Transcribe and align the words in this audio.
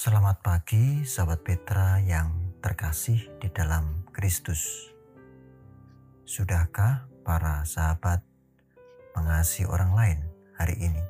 Selamat 0.00 0.40
pagi, 0.40 1.04
sahabat 1.04 1.44
Petra 1.44 2.00
yang 2.00 2.56
terkasih 2.64 3.20
di 3.36 3.52
dalam 3.52 4.00
Kristus. 4.16 4.88
Sudahkah 6.24 7.04
para 7.20 7.68
sahabat 7.68 8.24
mengasihi 9.12 9.68
orang 9.68 9.92
lain 9.92 10.24
hari 10.56 10.88
ini? 10.88 11.04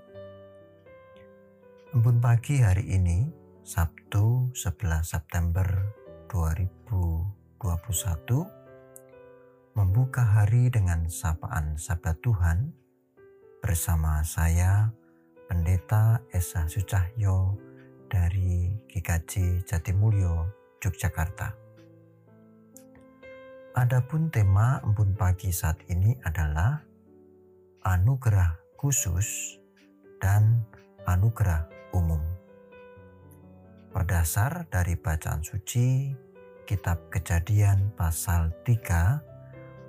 Embun 1.95 2.19
pagi 2.19 2.59
hari 2.59 2.83
ini, 2.91 3.30
Sabtu 3.62 4.51
11 4.59 5.07
September 5.07 5.70
2021, 6.27 7.62
membuka 9.79 10.27
hari 10.27 10.66
dengan 10.66 11.07
sapaan 11.07 11.79
Sabda 11.79 12.19
Tuhan 12.19 12.75
bersama 13.62 14.27
saya, 14.27 14.91
Pendeta 15.47 16.27
Esa 16.34 16.66
Sucahyo 16.66 17.70
dari 18.10 18.74
GKJ 18.91 19.62
Jatimulyo, 19.62 20.50
Yogyakarta. 20.82 21.55
Adapun 23.78 24.28
tema 24.34 24.83
embun 24.83 25.14
pagi 25.14 25.55
saat 25.55 25.78
ini 25.86 26.19
adalah 26.27 26.83
anugerah 27.86 28.59
khusus 28.74 29.56
dan 30.19 30.66
anugerah 31.06 31.70
umum. 31.95 32.20
Berdasar 33.95 34.66
dari 34.69 34.98
bacaan 34.98 35.47
suci 35.47 36.11
kitab 36.66 37.08
Kejadian 37.14 37.95
pasal 37.95 38.50
3 38.66 39.22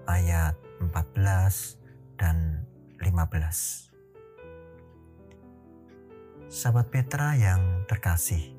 ayat 0.05 0.55
14 0.77 1.77
dan 2.21 2.65
15. 3.01 3.90
Sahabat 6.51 6.91
Petra 6.91 7.31
yang 7.39 7.87
terkasih, 7.87 8.51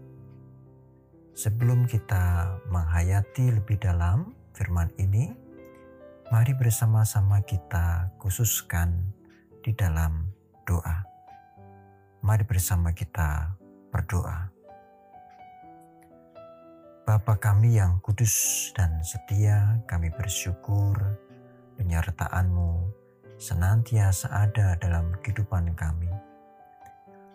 sebelum 1.37 1.85
kita 1.85 2.57
menghayati 2.73 3.53
lebih 3.53 3.77
dalam 3.85 4.33
firman 4.57 4.89
ini, 4.97 5.29
mari 6.33 6.57
bersama-sama 6.57 7.45
kita 7.45 8.09
khususkan 8.17 9.13
di 9.61 9.77
dalam 9.77 10.25
doa. 10.65 11.05
Mari 12.25 12.49
bersama 12.49 12.97
kita 12.97 13.61
berdoa. 13.93 14.49
Bapa 17.05 17.37
kami 17.37 17.77
yang 17.77 18.01
kudus 18.01 18.73
dan 18.73 19.05
setia, 19.05 19.85
kami 19.85 20.09
bersyukur 20.09 20.97
penyertaan-Mu 21.77 22.89
senantiasa 23.37 24.33
ada 24.33 24.81
dalam 24.81 25.13
kehidupan 25.21 25.77
kami 25.77 26.32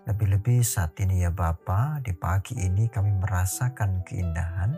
lebih-lebih 0.07 0.63
saat 0.63 0.95
ini 1.03 1.27
ya 1.27 1.35
Bapa, 1.35 1.99
di 1.99 2.15
pagi 2.15 2.55
ini 2.55 2.87
kami 2.87 3.11
merasakan 3.19 4.07
keindahan. 4.07 4.71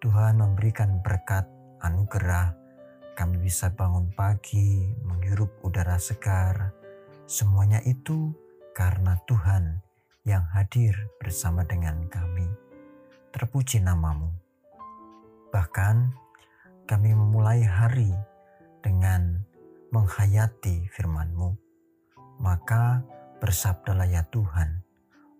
Tuhan 0.00 0.40
memberikan 0.40 1.04
berkat 1.04 1.44
anugerah. 1.84 2.56
Kami 3.12 3.36
bisa 3.36 3.68
bangun 3.76 4.08
pagi, 4.16 4.88
menghirup 5.04 5.60
udara 5.60 6.00
segar. 6.00 6.72
Semuanya 7.28 7.84
itu 7.84 8.32
karena 8.72 9.20
Tuhan 9.28 9.84
yang 10.24 10.48
hadir 10.56 10.96
bersama 11.20 11.60
dengan 11.68 12.08
kami. 12.08 12.48
Terpuji 13.28 13.84
namamu. 13.84 14.32
Bahkan 15.52 15.96
kami 16.88 17.12
memulai 17.12 17.60
hari 17.60 18.08
dengan 18.80 19.44
menghayati 19.92 20.88
firman-Mu. 20.96 21.52
Maka 22.40 23.04
Bersabdalah 23.44 24.08
ya 24.08 24.24
Tuhan, 24.32 24.80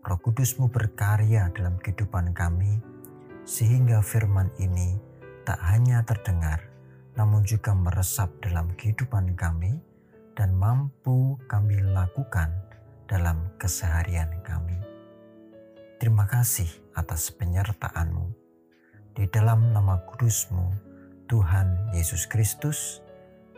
roh 0.05 0.21
kudusmu 0.21 0.69
berkarya 0.69 1.49
dalam 1.57 1.81
kehidupan 1.81 2.37
kami, 2.37 2.77
sehingga 3.49 4.05
firman 4.05 4.53
ini 4.61 5.01
tak 5.49 5.57
hanya 5.73 6.05
terdengar, 6.05 6.69
namun 7.17 7.49
juga 7.49 7.73
meresap 7.73 8.29
dalam 8.45 8.77
kehidupan 8.77 9.33
kami 9.41 9.81
dan 10.37 10.53
mampu 10.53 11.41
kami 11.49 11.81
lakukan 11.81 12.53
dalam 13.09 13.49
keseharian 13.57 14.37
kami. 14.45 14.77
Terima 15.97 16.29
kasih 16.29 16.69
atas 16.93 17.33
penyertaan-Mu. 17.33 18.29
Di 19.17 19.25
dalam 19.33 19.73
nama 19.73 19.97
kudusmu, 20.05 20.77
Tuhan 21.25 21.97
Yesus 21.97 22.29
Kristus, 22.29 23.01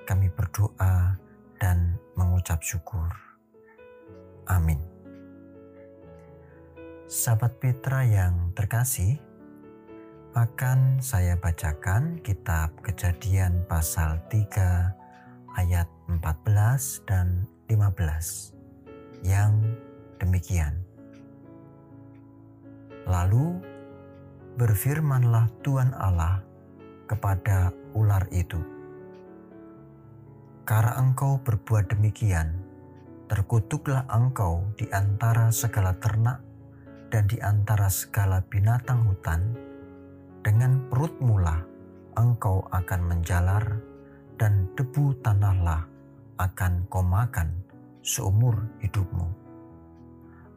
kami 0.06 0.30
berdoa 0.30 1.18
dan 1.58 1.98
mengucap 2.14 2.62
syukur. 2.62 3.25
Amin. 4.46 4.78
Sahabat 7.06 7.58
Petra 7.62 8.02
yang 8.02 8.50
terkasih, 8.54 9.18
akan 10.36 11.00
saya 11.00 11.32
bacakan 11.40 12.20
kitab 12.20 12.68
Kejadian 12.84 13.64
pasal 13.64 14.20
3 14.28 14.92
ayat 15.56 15.88
14 16.12 17.08
dan 17.08 17.48
15 17.72 18.52
yang 19.24 19.64
demikian. 20.20 20.76
Lalu 23.08 23.64
berfirmanlah 24.60 25.48
Tuhan 25.64 25.96
Allah 25.96 26.44
kepada 27.08 27.72
ular 27.96 28.28
itu, 28.28 28.60
"Karena 30.68 31.00
engkau 31.00 31.40
berbuat 31.40 31.96
demikian, 31.96 32.65
terkutuklah 33.26 34.06
engkau 34.06 34.62
di 34.78 34.86
antara 34.94 35.50
segala 35.50 35.98
ternak 35.98 36.38
dan 37.10 37.26
di 37.26 37.38
antara 37.42 37.90
segala 37.90 38.42
binatang 38.46 39.02
hutan, 39.06 39.42
dengan 40.46 40.78
perut 40.86 41.14
mula 41.18 41.62
engkau 42.14 42.62
akan 42.70 43.00
menjalar, 43.02 43.82
dan 44.36 44.68
debu 44.76 45.16
tanahlah 45.24 45.88
akan 46.36 46.84
kau 46.86 47.02
makan 47.02 47.50
seumur 48.04 48.54
hidupmu. 48.84 49.26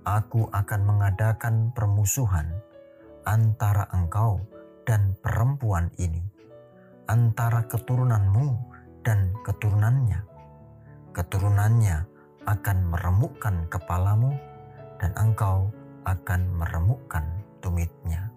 Aku 0.05 0.49
akan 0.51 0.81
mengadakan 0.83 1.71
permusuhan 1.73 2.49
antara 3.25 3.87
engkau 3.93 4.41
dan 4.85 5.13
perempuan 5.21 5.89
ini, 6.01 6.21
antara 7.07 7.65
keturunanmu 7.65 8.57
dan 9.05 9.31
keturunannya. 9.45 10.21
Keturunannya 11.13 12.08
akan 12.49 12.89
meremukkan 12.89 13.69
kepalamu 13.69 14.33
dan 14.97 15.13
engkau 15.21 15.69
akan 16.01 16.49
meremukkan 16.57 17.21
tumitnya. 17.61 18.33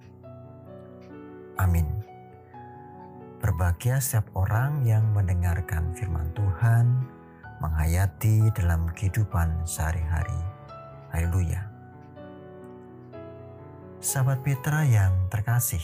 Amin. 1.56 1.88
Berbahagia 3.40 3.98
setiap 4.04 4.28
orang 4.36 4.84
yang 4.84 5.02
mendengarkan 5.16 5.96
firman 5.96 6.28
Tuhan, 6.36 7.08
menghayati 7.64 8.52
dalam 8.52 8.86
kehidupan 8.92 9.64
sehari-hari. 9.64 10.36
Haleluya. 11.10 11.64
Sahabat 14.02 14.44
Petra 14.44 14.84
yang 14.84 15.14
terkasih, 15.32 15.82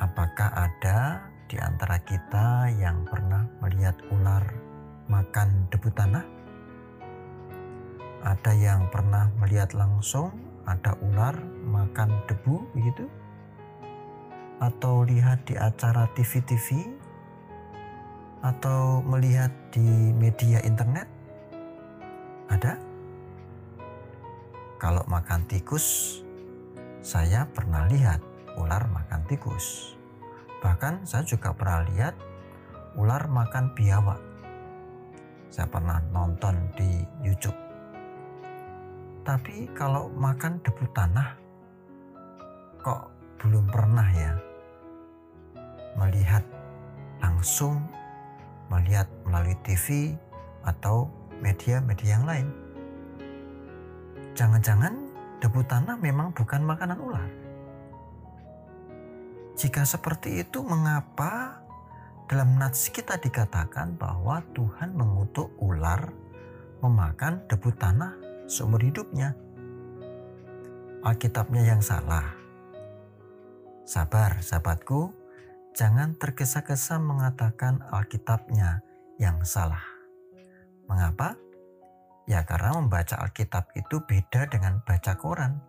apakah 0.00 0.48
ada 0.54 1.28
di 1.50 1.60
antara 1.60 1.98
kita 2.02 2.72
yang 2.78 3.04
pernah 3.04 3.44
melihat 3.60 3.98
ular 4.14 4.46
makan 5.10 5.66
debu 5.70 5.90
tanah? 5.92 6.37
Ada 8.22 8.50
yang 8.54 8.90
pernah 8.90 9.30
melihat 9.38 9.74
langsung 9.74 10.34
ada 10.66 10.94
ular 11.02 11.38
makan 11.66 12.10
debu 12.26 12.66
begitu? 12.74 13.06
Atau 14.58 15.06
lihat 15.06 15.46
di 15.46 15.54
acara 15.54 16.10
TV-TV? 16.18 16.90
Atau 18.42 19.02
melihat 19.06 19.50
di 19.70 20.14
media 20.14 20.58
internet? 20.62 21.06
Ada? 22.50 22.74
Kalau 24.78 25.02
makan 25.10 25.42
tikus, 25.50 26.18
saya 27.02 27.46
pernah 27.50 27.86
lihat 27.90 28.22
ular 28.58 28.86
makan 28.90 29.26
tikus. 29.26 29.94
Bahkan 30.62 31.06
saya 31.06 31.22
juga 31.22 31.54
pernah 31.54 31.86
lihat 31.86 32.14
ular 32.98 33.30
makan 33.30 33.74
biawak 33.74 34.28
saya 35.48 35.66
pernah 35.74 35.98
nonton 36.12 36.54
di 36.76 37.02
YouTube. 37.24 37.67
Tapi 39.28 39.68
kalau 39.76 40.08
makan 40.16 40.56
debu 40.64 40.88
tanah, 40.96 41.36
kok 42.80 43.12
belum 43.36 43.68
pernah 43.68 44.08
ya 44.08 44.32
melihat 46.00 46.40
langsung, 47.20 47.76
melihat 48.72 49.04
melalui 49.28 49.52
TV 49.60 50.16
atau 50.64 51.12
media-media 51.44 52.16
yang 52.16 52.24
lain. 52.24 52.48
Jangan-jangan 54.32 54.96
debu 55.44 55.60
tanah 55.60 56.00
memang 56.00 56.32
bukan 56.32 56.64
makanan 56.64 56.96
ular. 56.96 57.28
Jika 59.60 59.84
seperti 59.84 60.40
itu, 60.40 60.64
mengapa 60.64 61.60
dalam 62.32 62.56
nats 62.56 62.88
kita 62.88 63.20
dikatakan 63.20 63.92
bahwa 64.00 64.40
Tuhan 64.56 64.96
mengutuk 64.96 65.52
ular 65.60 66.16
memakan 66.80 67.44
debu 67.44 67.76
tanah 67.76 68.27
seumur 68.48 68.80
hidupnya. 68.80 69.36
Alkitabnya 71.04 71.62
yang 71.62 71.84
salah. 71.84 72.34
Sabar, 73.84 74.40
sahabatku, 74.40 75.12
jangan 75.76 76.16
tergesa-gesa 76.16 76.98
mengatakan 76.98 77.84
Alkitabnya 77.92 78.82
yang 79.20 79.44
salah. 79.44 79.84
Mengapa? 80.88 81.36
Ya 82.28 82.44
karena 82.44 82.76
membaca 82.76 83.20
Alkitab 83.20 83.72
itu 83.76 84.02
beda 84.04 84.48
dengan 84.48 84.80
baca 84.84 85.16
koran. 85.16 85.60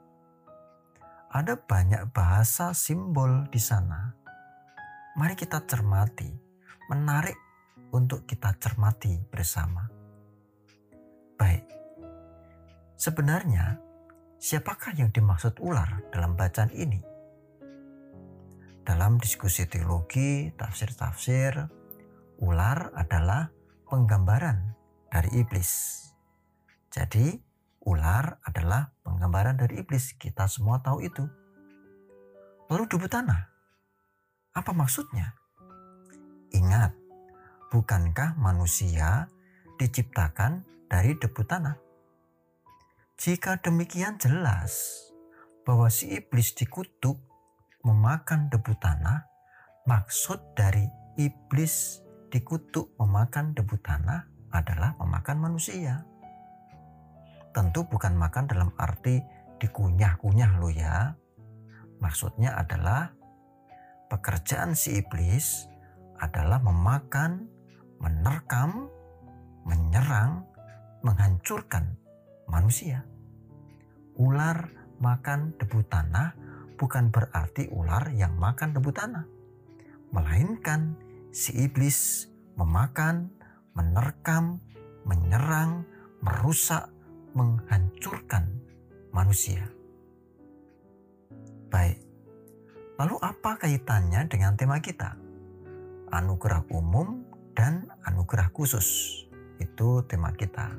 Ada 1.30 1.62
banyak 1.62 2.10
bahasa 2.10 2.74
simbol 2.74 3.46
di 3.54 3.62
sana. 3.62 4.18
Mari 5.16 5.38
kita 5.38 5.62
cermati, 5.64 6.28
menarik 6.90 7.38
untuk 7.94 8.26
kita 8.26 8.56
cermati 8.58 9.20
bersama. 9.30 9.88
Baik, 11.40 11.79
sebenarnya 13.00 13.80
siapakah 14.36 14.92
yang 15.00 15.10
dimaksud 15.16 15.56
ular 15.64 16.04
dalam 16.12 16.36
bacaan 16.36 16.70
ini? 16.76 17.00
Dalam 18.84 19.16
diskusi 19.24 19.64
teologi, 19.72 20.52
tafsir-tafsir, 20.60 21.56
ular 22.44 22.92
adalah 22.92 23.48
penggambaran 23.88 24.76
dari 25.08 25.40
iblis. 25.40 26.04
Jadi, 26.92 27.38
ular 27.86 28.42
adalah 28.44 28.92
penggambaran 29.06 29.56
dari 29.56 29.80
iblis. 29.80 30.18
Kita 30.18 30.50
semua 30.50 30.82
tahu 30.82 31.06
itu. 31.06 31.24
Lalu 32.68 32.84
debu 32.90 33.08
tanah. 33.08 33.42
Apa 34.58 34.74
maksudnya? 34.74 35.38
Ingat, 36.50 36.98
bukankah 37.70 38.34
manusia 38.42 39.30
diciptakan 39.78 40.66
dari 40.90 41.14
debu 41.14 41.46
tanah? 41.46 41.89
Jika 43.20 43.60
demikian 43.60 44.16
jelas 44.16 45.04
bahwa 45.68 45.92
si 45.92 46.08
iblis 46.08 46.56
dikutuk 46.56 47.20
memakan 47.84 48.48
debu 48.48 48.80
tanah, 48.80 49.28
maksud 49.84 50.40
dari 50.56 50.88
iblis 51.20 52.00
dikutuk 52.32 52.96
memakan 52.96 53.52
debu 53.52 53.76
tanah 53.84 54.24
adalah 54.56 54.96
memakan 55.04 55.38
manusia 55.52 56.08
tentu 57.52 57.86
bukan 57.86 58.16
makan 58.16 58.46
dalam 58.48 58.72
arti 58.78 59.20
dikunyah-kunyah 59.60 60.52
lo 60.62 60.70
ya. 60.72 61.12
Maksudnya 62.00 62.56
adalah 62.56 63.12
pekerjaan 64.08 64.72
si 64.78 65.04
iblis 65.04 65.68
adalah 66.24 66.64
memakan, 66.64 67.52
menerkam, 68.00 68.88
menyerang, 69.68 70.48
menghancurkan 71.04 72.00
manusia. 72.50 73.06
Ular 74.20 74.74
makan 75.00 75.56
debu 75.56 75.86
tanah 75.88 76.36
bukan 76.76 77.14
berarti 77.14 77.72
ular 77.72 78.12
yang 78.12 78.36
makan 78.36 78.76
debu 78.76 78.92
tanah, 78.92 79.24
melainkan 80.12 81.00
si 81.32 81.56
iblis 81.56 82.28
memakan, 82.60 83.32
menerkam, 83.72 84.60
menyerang, 85.08 85.88
merusak, 86.20 86.92
menghancurkan 87.32 88.52
manusia. 89.16 89.64
Baik, 91.72 92.04
lalu 93.00 93.16
apa 93.24 93.56
kaitannya 93.56 94.28
dengan 94.28 94.60
tema 94.60 94.84
kita? 94.84 95.16
Anugerah 96.12 96.68
umum 96.76 97.24
dan 97.56 97.88
anugerah 98.04 98.52
khusus. 98.52 99.24
Itu 99.62 100.04
tema 100.04 100.36
kita. 100.36 100.76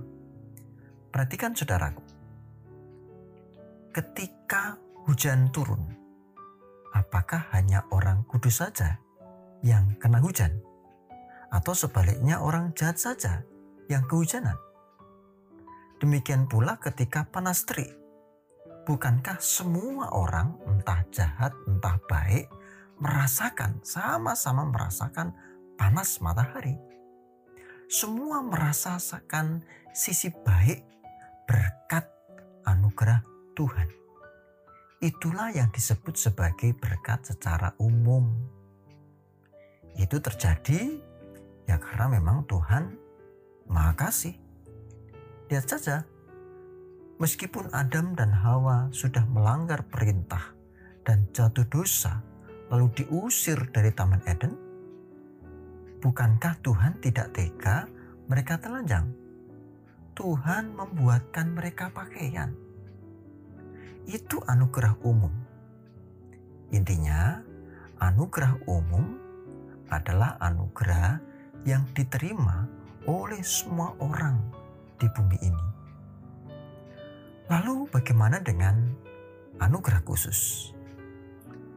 Perhatikan 1.11 1.59
saudaraku. 1.59 2.07
Ketika 3.91 4.79
hujan 5.11 5.51
turun, 5.51 5.83
apakah 6.95 7.51
hanya 7.51 7.83
orang 7.91 8.23
kudus 8.31 8.63
saja 8.63 9.03
yang 9.67 9.99
kena 9.99 10.23
hujan? 10.23 10.63
Atau 11.51 11.75
sebaliknya 11.75 12.39
orang 12.39 12.71
jahat 12.79 13.03
saja 13.03 13.43
yang 13.91 14.07
kehujanan? 14.07 14.55
Demikian 15.99 16.47
pula 16.47 16.79
ketika 16.79 17.27
panas 17.27 17.67
terik. 17.67 17.91
Bukankah 18.87 19.43
semua 19.43 20.15
orang, 20.15 20.63
entah 20.63 21.03
jahat, 21.11 21.51
entah 21.67 21.99
baik, 22.07 22.47
merasakan, 23.03 23.83
sama-sama 23.83 24.63
merasakan 24.63 25.35
panas 25.75 26.23
matahari? 26.23 26.79
Semua 27.91 28.47
merasakan 28.47 29.67
sisi 29.91 30.31
baik 30.31 31.00
berkat 31.51 32.07
anugerah 32.63 33.27
Tuhan. 33.59 33.91
Itulah 35.03 35.51
yang 35.51 35.75
disebut 35.75 36.15
sebagai 36.15 36.71
berkat 36.79 37.27
secara 37.27 37.75
umum. 37.83 38.31
Itu 39.99 40.23
terjadi 40.23 41.03
ya 41.67 41.75
karena 41.83 42.07
memang 42.23 42.47
Tuhan 42.47 42.95
Maha 43.67 43.99
Kasih. 43.99 44.39
Lihat 45.51 45.67
saja, 45.67 46.07
meskipun 47.19 47.67
Adam 47.75 48.15
dan 48.15 48.31
Hawa 48.31 48.87
sudah 48.95 49.27
melanggar 49.27 49.83
perintah 49.91 50.55
dan 51.03 51.27
jatuh 51.35 51.67
dosa, 51.67 52.23
lalu 52.71 52.95
diusir 52.95 53.59
dari 53.75 53.91
Taman 53.91 54.23
Eden, 54.31 54.55
bukankah 55.99 56.63
Tuhan 56.63 57.03
tidak 57.03 57.35
tega 57.35 57.91
mereka 58.31 58.55
telanjang? 58.63 59.20
Tuhan 60.21 60.77
membuatkan 60.77 61.57
mereka 61.57 61.89
pakaian. 61.97 62.53
Itu 64.05 64.45
anugerah 64.45 65.01
umum. 65.01 65.33
Intinya, 66.77 67.41
anugerah 67.97 68.61
umum 68.69 69.17
adalah 69.89 70.37
anugerah 70.45 71.25
yang 71.65 71.89
diterima 71.97 72.69
oleh 73.09 73.41
semua 73.41 73.97
orang 73.97 74.37
di 75.01 75.09
bumi 75.09 75.41
ini. 75.41 75.67
Lalu 77.49 77.89
bagaimana 77.89 78.45
dengan 78.45 78.77
anugerah 79.57 80.05
khusus? 80.05 80.69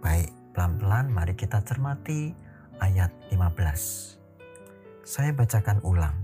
Baik, 0.04 0.36
pelan-pelan 0.52 1.08
mari 1.08 1.32
kita 1.32 1.64
cermati 1.64 2.36
ayat 2.84 3.16
15. 3.32 4.20
Saya 5.08 5.32
bacakan 5.32 5.80
ulang. 5.88 6.23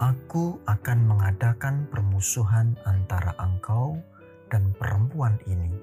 Aku 0.00 0.56
akan 0.64 1.12
mengadakan 1.12 1.84
permusuhan 1.92 2.72
antara 2.88 3.36
engkau 3.36 4.00
dan 4.48 4.72
perempuan 4.80 5.36
ini, 5.44 5.76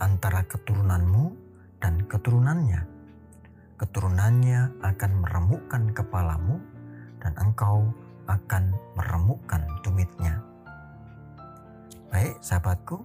antara 0.00 0.40
keturunanmu 0.48 1.36
dan 1.76 2.08
keturunannya. 2.08 2.80
Keturunannya 3.76 4.80
akan 4.80 5.12
meremukkan 5.20 5.92
kepalamu, 5.92 6.56
dan 7.20 7.36
engkau 7.36 7.92
akan 8.32 8.72
meremukkan 8.96 9.60
tumitnya. 9.84 10.40
Baik 12.08 12.40
sahabatku, 12.40 13.04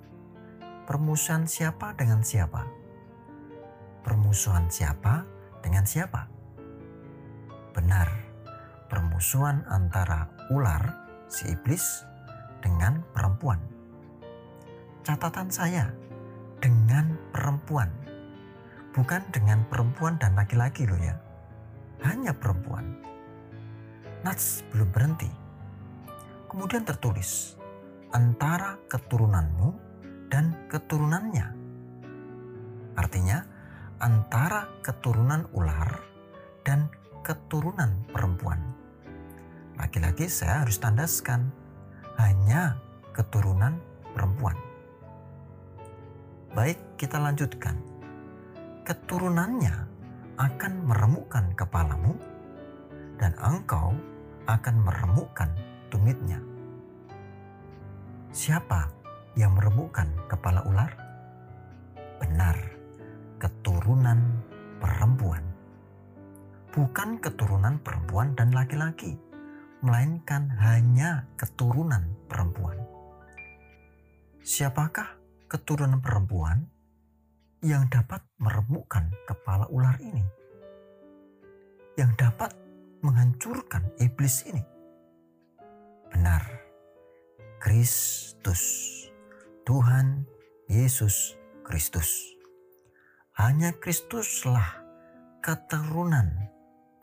permusuhan 0.87 1.43
siapa 1.51 1.91
dengan 1.99 2.23
siapa? 2.23 2.63
Permusuhan 4.07 4.71
siapa 4.71 5.27
dengan 5.59 5.83
siapa? 5.83 6.31
Benar, 7.75 8.26
permusuhan 9.17 9.65
antara 9.73 10.29
ular, 10.53 10.93
si 11.25 11.49
iblis, 11.49 12.05
dengan 12.61 13.01
perempuan. 13.17 13.57
Catatan 15.01 15.49
saya, 15.49 15.89
dengan 16.61 17.17
perempuan. 17.33 17.89
Bukan 18.93 19.25
dengan 19.33 19.65
perempuan 19.73 20.21
dan 20.21 20.37
laki-laki 20.37 20.85
loh 20.85 21.01
ya. 21.01 21.17
Hanya 22.05 22.29
perempuan 22.29 22.93
Nats 24.21 24.61
belum 24.69 24.85
berhenti. 24.93 25.33
Kemudian 26.45 26.85
tertulis, 26.85 27.57
antara 28.13 28.77
keturunanmu 28.85 29.69
dan 30.29 30.69
keturunannya. 30.69 31.57
Artinya, 32.93 33.41
antara 33.97 34.69
keturunan 34.85 35.49
ular 35.57 36.05
dan 36.61 36.85
keturunan 37.25 38.05
perempuan. 38.13 38.76
Lagi-lagi 39.77 40.25
saya 40.25 40.65
harus 40.65 40.81
tandaskan, 40.81 41.53
hanya 42.17 42.81
keturunan 43.13 43.77
perempuan. 44.17 44.57
Baik, 46.57 46.81
kita 46.97 47.21
lanjutkan. 47.21 47.77
Keturunannya 48.81 49.85
akan 50.41 50.73
meremukkan 50.89 51.53
kepalamu 51.53 52.17
dan 53.21 53.37
engkau 53.37 53.93
akan 54.49 54.75
meremukkan 54.81 55.49
tumitnya. 55.93 56.41
Siapa 58.33 58.89
yang 59.37 59.53
meremukkan 59.53 60.09
kepala 60.25 60.65
ular? 60.65 60.89
Benar, 62.17 62.57
keturunan 63.37 64.17
perempuan. 64.81 65.45
Bukan 66.73 67.21
keturunan 67.21 67.77
perempuan 67.81 68.33
dan 68.37 68.53
laki-laki, 68.53 69.17
melainkan 69.81 70.49
hanya 70.57 71.25
keturunan 71.37 72.03
perempuan. 72.27 72.77
siapakah 74.47 75.19
keturunan 75.51 75.99
perempuan 75.99 76.71
yang 77.59 77.83
dapat 77.91 78.23
meremukkan 78.39 79.11
kepala 79.27 79.67
ular 79.67 79.99
ini? 79.99 80.23
Yang 81.99 82.11
dapat 82.15 82.55
menghancurkan 83.03 83.91
iblis 83.99 84.47
ini? 84.47 84.63
Benar, 86.07 86.47
Kristus, 87.59 88.63
Tuhan 89.67 90.23
Yesus 90.71 91.35
Kristus. 91.67 92.35
Hanya 93.35 93.75
Kristuslah 93.75 94.83
keturunan 95.43 96.51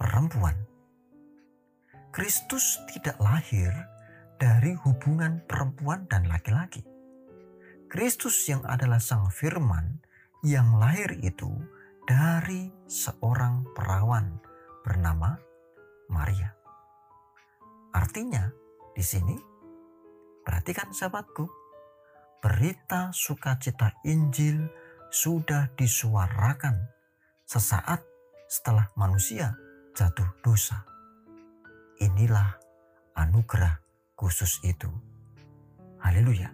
perempuan. 0.01 0.57
Kristus 2.15 2.79
tidak 2.95 3.19
lahir 3.19 3.75
dari 4.39 4.79
hubungan 4.87 5.43
perempuan 5.51 6.07
dan 6.07 6.31
laki-laki. 6.31 6.87
Kristus 7.91 8.39
yang 8.47 8.63
adalah 8.71 9.03
Sang 9.03 9.27
Firman 9.35 9.99
yang 10.47 10.79
lahir 10.79 11.11
itu 11.19 11.51
dari 12.07 12.71
seorang 12.87 13.67
perawan 13.75 14.39
bernama 14.87 15.35
Maria. 16.07 16.55
Artinya, 17.91 18.47
di 18.95 19.03
sini 19.03 19.35
perhatikan 20.47 20.95
sahabatku, 20.95 21.51
berita 22.39 23.11
sukacita 23.11 23.91
Injil 24.07 24.71
sudah 25.11 25.67
disuarakan 25.75 26.79
sesaat 27.43 28.07
setelah 28.47 28.87
manusia 28.95 29.59
jatuh 29.99 30.31
dosa. 30.47 30.94
Inilah 32.03 32.59
anugerah 33.15 33.79
khusus 34.19 34.59
itu. 34.67 34.91
Haleluya. 36.03 36.51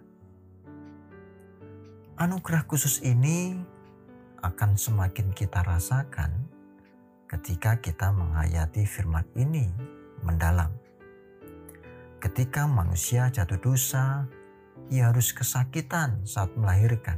Anugerah 2.21 2.69
khusus 2.69 3.01
ini 3.01 3.57
akan 4.45 4.77
semakin 4.77 5.33
kita 5.33 5.65
rasakan 5.65 6.45
ketika 7.25 7.81
kita 7.81 8.13
menghayati 8.13 8.85
firman 8.85 9.25
ini 9.33 9.65
mendalam. 10.21 10.69
Ketika 12.21 12.69
manusia 12.69 13.33
jatuh 13.33 13.57
dosa, 13.57 14.29
ia 14.93 15.09
harus 15.09 15.33
kesakitan 15.33 16.21
saat 16.21 16.53
melahirkan 16.53 17.17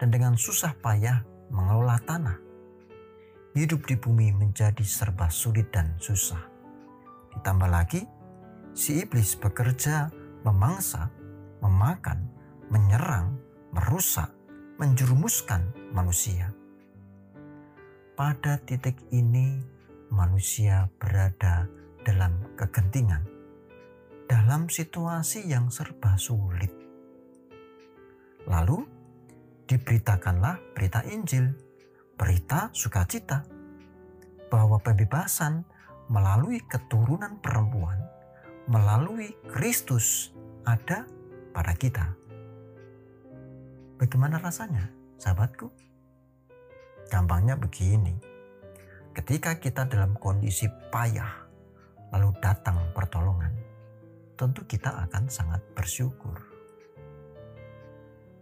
dan 0.00 0.08
dengan 0.08 0.40
susah 0.40 0.72
payah 0.80 1.20
mengelola 1.52 2.00
tanah. 2.08 2.40
Hidup 3.52 3.84
di 3.84 4.00
bumi 4.00 4.32
menjadi 4.32 4.84
serba 4.84 5.28
sulit 5.28 5.68
dan 5.68 5.96
susah. 6.00 6.55
Ditambah 7.36 7.68
lagi, 7.68 8.02
si 8.72 9.04
iblis 9.04 9.36
bekerja 9.36 10.08
memangsa, 10.42 11.12
memakan, 11.60 12.26
menyerang, 12.72 13.36
merusak, 13.72 14.32
menjerumuskan 14.80 15.72
manusia. 15.92 16.52
Pada 18.16 18.56
titik 18.64 18.96
ini, 19.12 19.60
manusia 20.08 20.88
berada 20.96 21.68
dalam 22.06 22.56
kegentingan, 22.56 23.26
dalam 24.24 24.72
situasi 24.72 25.44
yang 25.44 25.68
serba 25.68 26.16
sulit. 26.16 26.72
Lalu, 28.46 28.86
diberitakanlah 29.66 30.62
berita 30.72 31.02
Injil, 31.10 31.50
berita 32.14 32.70
sukacita, 32.70 33.42
bahwa 34.46 34.78
pembebasan 34.78 35.66
melalui 36.06 36.62
keturunan 36.66 37.38
perempuan, 37.42 37.98
melalui 38.70 39.34
Kristus 39.50 40.30
ada 40.66 41.06
pada 41.50 41.72
kita. 41.74 42.14
Bagaimana 43.96 44.38
rasanya, 44.38 44.92
sahabatku? 45.16 45.72
Gampangnya 47.08 47.56
begini. 47.56 48.12
Ketika 49.16 49.56
kita 49.56 49.88
dalam 49.88 50.12
kondisi 50.20 50.68
payah, 50.92 51.48
lalu 52.12 52.36
datang 52.44 52.92
pertolongan, 52.92 53.54
tentu 54.36 54.68
kita 54.68 55.08
akan 55.08 55.32
sangat 55.32 55.64
bersyukur. 55.72 56.36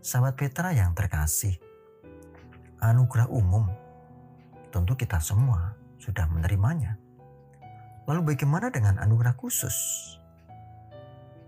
Sahabat 0.02 0.34
Petra 0.34 0.74
yang 0.74 0.92
terkasih, 0.92 1.56
anugerah 2.82 3.30
umum 3.30 3.70
tentu 4.74 4.98
kita 4.98 5.22
semua 5.22 5.78
sudah 6.02 6.26
menerimanya. 6.26 7.03
Lalu 8.04 8.36
bagaimana 8.36 8.68
dengan 8.68 9.00
anugerah 9.00 9.32
khusus? 9.36 9.76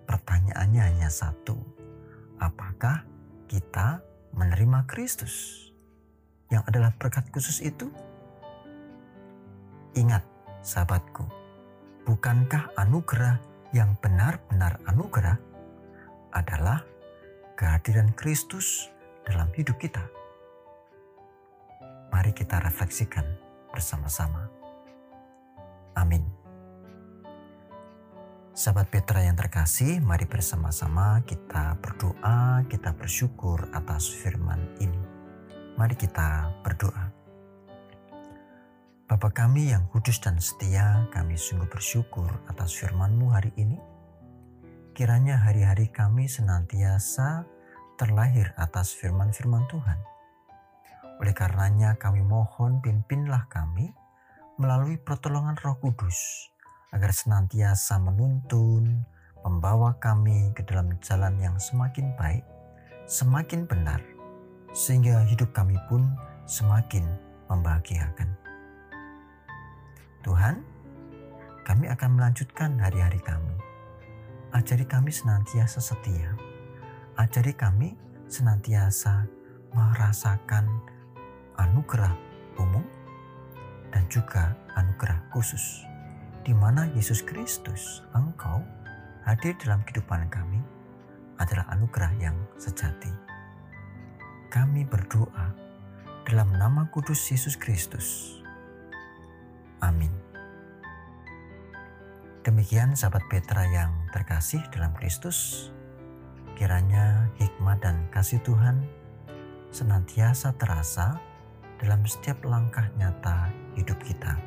Pertanyaannya 0.09 0.83
hanya 0.89 1.09
satu. 1.13 1.59
Apakah 2.41 3.05
kita 3.45 4.01
menerima 4.33 4.89
Kristus 4.89 5.69
yang 6.49 6.65
adalah 6.65 6.97
berkat 6.97 7.29
khusus 7.29 7.61
itu? 7.61 7.93
Ingat, 9.97 10.25
sahabatku, 10.65 11.25
bukankah 12.09 12.73
anugerah 12.77 13.41
yang 13.73 13.97
benar-benar 14.01 14.81
anugerah 14.89 15.37
adalah 16.33 16.85
kehadiran 17.57 18.13
Kristus 18.17 18.89
dalam 19.29 19.49
hidup 19.57 19.77
kita? 19.77 20.05
Mari 22.13 22.33
kita 22.33 22.61
refleksikan 22.65 23.25
bersama-sama. 23.73 24.49
Amin. 25.97 26.46
Sahabat 28.57 28.89
Petra 28.89 29.21
yang 29.21 29.37
terkasih, 29.37 30.01
mari 30.01 30.25
bersama-sama 30.25 31.21
kita 31.29 31.77
berdoa, 31.77 32.65
kita 32.73 32.97
bersyukur 32.97 33.69
atas 33.69 34.09
firman 34.09 34.81
ini. 34.81 34.97
Mari 35.77 35.93
kita 35.93 36.57
berdoa. 36.65 37.13
Bapa 39.05 39.29
kami 39.29 39.77
yang 39.77 39.85
kudus 39.93 40.25
dan 40.25 40.41
setia, 40.41 41.05
kami 41.13 41.37
sungguh 41.37 41.69
bersyukur 41.69 42.33
atas 42.49 42.73
firman-Mu 42.81 43.29
hari 43.29 43.53
ini. 43.61 43.77
Kiranya 44.97 45.37
hari-hari 45.37 45.93
kami 45.93 46.25
senantiasa 46.25 47.45
terlahir 48.01 48.57
atas 48.57 48.97
firman-firman 48.97 49.69
Tuhan. 49.69 50.01
Oleh 51.21 51.37
karenanya 51.37 52.01
kami 52.01 52.25
mohon 52.25 52.81
pimpinlah 52.81 53.53
kami 53.53 53.93
melalui 54.57 54.97
pertolongan 54.97 55.61
roh 55.61 55.77
kudus 55.77 56.56
agar 56.97 57.13
senantiasa 57.13 58.01
menuntun, 58.01 59.05
membawa 59.45 60.01
kami 60.01 60.49
ke 60.57 60.65
dalam 60.65 60.97
jalan 61.05 61.37
yang 61.37 61.61
semakin 61.61 62.17
baik, 62.17 62.41
semakin 63.05 63.69
benar, 63.69 64.01
sehingga 64.73 65.21
hidup 65.29 65.53
kami 65.53 65.77
pun 65.93 66.09
semakin 66.49 67.05
membahagiakan. 67.53 68.33
Tuhan, 70.25 70.65
kami 71.69 71.85
akan 71.93 72.11
melanjutkan 72.17 72.81
hari-hari 72.81 73.21
kami. 73.21 73.53
Ajari 74.57 74.89
kami 74.89 75.13
senantiasa 75.13 75.85
setia. 75.85 76.33
Ajari 77.21 77.53
kami 77.53 77.93
senantiasa 78.25 79.29
merasakan 79.77 80.65
anugerah 81.61 82.17
umum 82.57 82.83
dan 83.93 84.09
juga 84.09 84.57
anugerah 84.73 85.21
khusus 85.29 85.85
di 86.47 86.55
mana 86.55 86.87
Yesus 86.95 87.27
Kristus, 87.27 88.07
Engkau 88.15 88.63
hadir 89.27 89.59
dalam 89.59 89.83
kehidupan 89.83 90.31
kami 90.31 90.63
adalah 91.43 91.67
anugerah 91.75 92.15
yang 92.23 92.39
sejati. 92.55 93.11
Kami 94.47 94.87
berdoa 94.87 95.51
dalam 96.23 96.47
nama 96.55 96.87
kudus 96.95 97.19
Yesus 97.35 97.59
Kristus. 97.59 98.39
Amin. 99.83 100.15
Demikian 102.47 102.95
sahabat 102.95 103.27
Petra 103.27 103.67
yang 103.67 103.91
terkasih 104.15 104.63
dalam 104.71 104.95
Kristus, 104.95 105.69
kiranya 106.55 107.27
hikmat 107.43 107.83
dan 107.83 108.07
kasih 108.15 108.39
Tuhan 108.47 108.87
senantiasa 109.75 110.55
terasa 110.55 111.19
dalam 111.83 112.07
setiap 112.07 112.39
langkah 112.47 112.87
nyata 112.95 113.51
hidup 113.75 113.99
kita. 114.07 114.39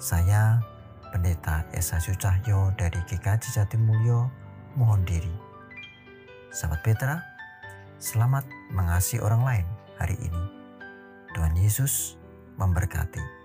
Saya 0.00 0.64
Pendeta 1.08 1.64
Esa 1.72 1.96
Sucahyo 2.02 2.72
dari 2.76 3.00
GKJ 3.08 3.56
Jatimulyo 3.56 4.28
mohon 4.76 5.04
diri. 5.08 5.32
Sahabat 6.52 6.84
Petra, 6.84 7.16
selamat 7.96 8.44
mengasihi 8.72 9.20
orang 9.20 9.42
lain 9.44 9.66
hari 9.96 10.16
ini. 10.20 10.44
Tuhan 11.32 11.54
Yesus 11.56 12.16
memberkati. 12.56 13.37